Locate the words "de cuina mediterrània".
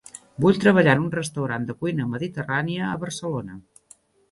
1.69-2.91